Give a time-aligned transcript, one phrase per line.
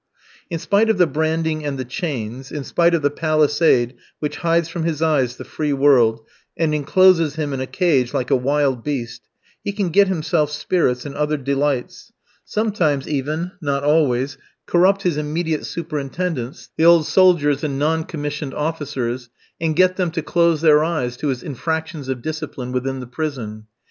[0.49, 4.67] In spite of the branding and the chains, in spite of the palisade which hides
[4.67, 6.25] from his eyes the free world,
[6.57, 9.21] and encloses him in a cage like a wild beast,
[9.63, 12.11] he can get himself spirits and other delights;
[12.43, 19.29] sometimes even (not always), corrupt his immediate superintendents, the old soldiers and non commissioned officers,
[19.59, 23.67] and get them to close their eyes to his infractions of discipline within the prison.